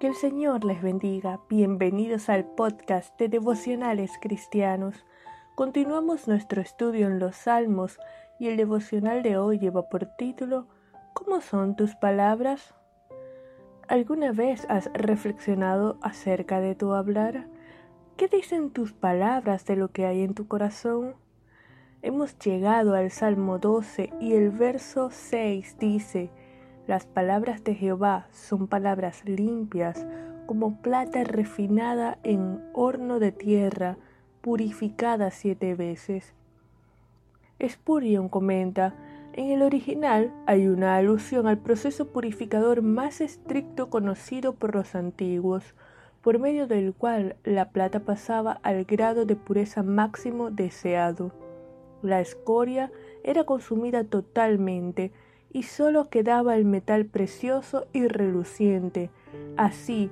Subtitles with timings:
[0.00, 1.40] Que el Señor les bendiga.
[1.50, 5.04] Bienvenidos al podcast de devocionales cristianos.
[5.54, 7.98] Continuamos nuestro estudio en los Salmos
[8.38, 10.68] y el devocional de hoy lleva por título
[11.12, 12.74] ¿Cómo son tus palabras?
[13.88, 17.48] ¿Alguna vez has reflexionado acerca de tu hablar?
[18.16, 21.14] ¿Qué dicen tus palabras de lo que hay en tu corazón?
[22.00, 26.30] Hemos llegado al Salmo 12 y el verso 6 dice,
[26.90, 30.08] las palabras de Jehová son palabras limpias,
[30.46, 33.96] como plata refinada en horno de tierra,
[34.40, 36.34] purificada siete veces.
[37.64, 38.96] Spurion comenta,
[39.34, 45.76] en el original hay una alusión al proceso purificador más estricto conocido por los antiguos,
[46.22, 51.30] por medio del cual la plata pasaba al grado de pureza máximo deseado.
[52.02, 52.90] La escoria
[53.22, 55.12] era consumida totalmente,
[55.52, 59.10] y sólo quedaba el metal precioso y reluciente,
[59.56, 60.10] así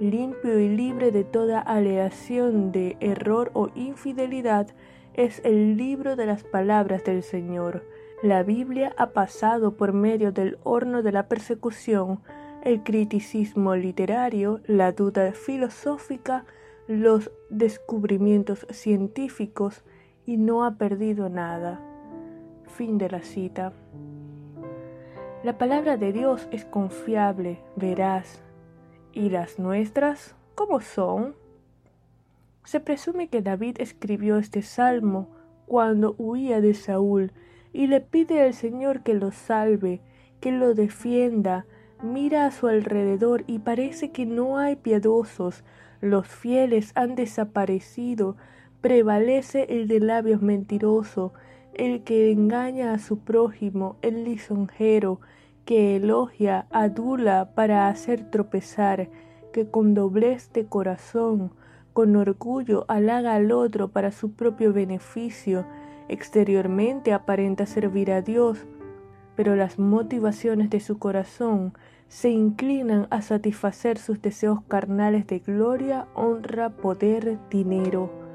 [0.00, 4.68] limpio y libre de toda aleación de error o infidelidad,
[5.14, 7.84] es el libro de las palabras del Señor.
[8.22, 12.20] La Biblia ha pasado por medio del horno de la persecución,
[12.62, 16.44] el criticismo literario, la duda filosófica,
[16.86, 19.84] los descubrimientos científicos
[20.26, 21.80] y no ha perdido nada.
[22.66, 23.72] Fin de la cita.
[25.44, 28.42] La palabra de Dios es confiable, veraz.
[29.12, 31.36] ¿Y las nuestras cómo son?
[32.64, 35.28] Se presume que David escribió este salmo
[35.66, 37.30] cuando huía de Saúl
[37.72, 40.00] y le pide al Señor que lo salve,
[40.40, 41.66] que lo defienda.
[42.02, 45.62] Mira a su alrededor y parece que no hay piadosos,
[46.00, 48.36] los fieles han desaparecido,
[48.80, 51.32] prevalece el de labios mentiroso,
[51.74, 55.20] el que engaña a su prójimo, el lisonjero,
[55.64, 59.08] que elogia, adula para hacer tropezar,
[59.52, 61.52] que con doblez de corazón,
[61.92, 65.66] con orgullo halaga al otro para su propio beneficio,
[66.08, 68.66] exteriormente aparenta servir a Dios,
[69.36, 71.74] pero las motivaciones de su corazón
[72.08, 78.27] se inclinan a satisfacer sus deseos carnales de gloria, honra, poder, dinero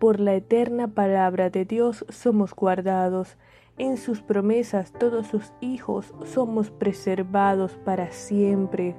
[0.00, 3.36] por la eterna palabra de Dios somos guardados.
[3.76, 8.96] En sus promesas todos sus hijos somos preservados para siempre.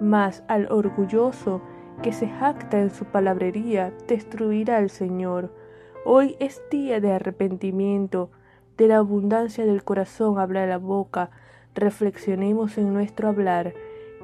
[0.00, 1.62] Mas al orgulloso
[2.02, 5.54] que se jacta en su palabrería destruirá el Señor.
[6.04, 8.30] Hoy es día de arrepentimiento,
[8.76, 11.30] de la abundancia del corazón habla la boca.
[11.76, 13.74] Reflexionemos en nuestro hablar,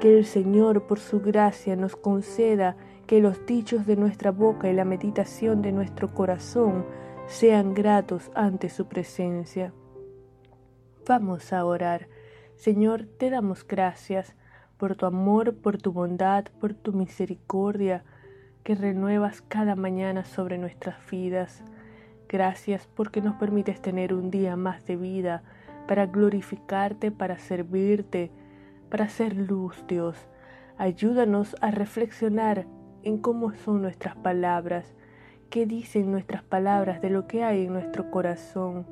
[0.01, 2.77] que el Señor por su gracia nos conceda
[3.07, 6.85] que los dichos de nuestra boca y la meditación de nuestro corazón
[7.27, 9.73] sean gratos ante su presencia.
[11.07, 12.09] Vamos a orar.
[12.55, 14.35] Señor, te damos gracias
[14.77, 18.05] por tu amor, por tu bondad, por tu misericordia
[18.63, 21.65] que renuevas cada mañana sobre nuestras vidas.
[22.29, 25.43] Gracias porque nos permites tener un día más de vida
[25.87, 28.31] para glorificarte, para servirte,
[28.89, 30.17] para ser luz, Dios.
[30.79, 32.67] Ayúdanos a reflexionar
[33.03, 34.95] en cómo son nuestras palabras,
[35.51, 38.87] qué dicen nuestras palabras de lo que hay en nuestro corazón,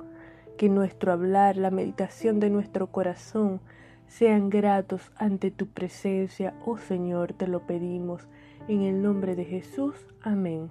[0.58, 3.60] que nuestro hablar, la meditación de nuestro corazón
[4.06, 8.28] sean gratos ante tu presencia, oh Señor, te lo pedimos.
[8.68, 10.70] En el nombre de Jesús, amén.